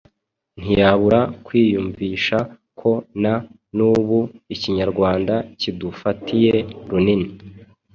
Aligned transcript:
ntiyabura 0.59 1.19
kwiyumvisha 1.45 2.37
ko 2.79 2.91
na 3.23 3.33
n'ubu 3.75 4.19
ikinyarwanda 4.55 5.33
kidufatiye 5.59 6.53
runini. 6.89 7.27